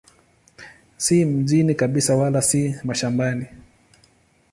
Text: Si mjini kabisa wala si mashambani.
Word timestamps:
Si 0.97 1.25
mjini 1.25 1.75
kabisa 1.75 2.15
wala 2.15 2.41
si 2.41 2.75
mashambani. 2.83 3.45